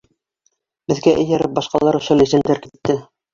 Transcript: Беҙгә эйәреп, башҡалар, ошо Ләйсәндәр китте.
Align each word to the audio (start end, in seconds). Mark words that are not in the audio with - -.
Беҙгә 0.91 1.13
эйәреп, 1.25 1.53
башҡалар, 1.59 1.99
ошо 2.01 2.19
Ләйсәндәр 2.23 2.63
китте. 2.65 2.99